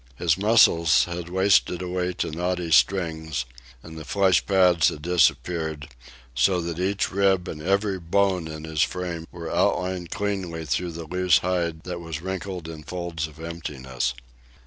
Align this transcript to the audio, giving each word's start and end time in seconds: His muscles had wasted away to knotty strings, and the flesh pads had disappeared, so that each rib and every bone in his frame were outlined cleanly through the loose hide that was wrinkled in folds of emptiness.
His 0.15 0.35
muscles 0.35 1.03
had 1.03 1.29
wasted 1.29 1.83
away 1.83 2.13
to 2.13 2.31
knotty 2.31 2.71
strings, 2.71 3.45
and 3.83 3.95
the 3.99 4.03
flesh 4.03 4.43
pads 4.47 4.89
had 4.89 5.03
disappeared, 5.03 5.89
so 6.33 6.59
that 6.59 6.79
each 6.79 7.11
rib 7.11 7.47
and 7.47 7.61
every 7.61 7.99
bone 7.99 8.47
in 8.47 8.63
his 8.63 8.81
frame 8.81 9.27
were 9.31 9.55
outlined 9.55 10.09
cleanly 10.09 10.65
through 10.65 10.93
the 10.93 11.05
loose 11.05 11.37
hide 11.45 11.83
that 11.83 12.01
was 12.01 12.19
wrinkled 12.19 12.67
in 12.67 12.81
folds 12.81 13.27
of 13.27 13.39
emptiness. 13.39 14.15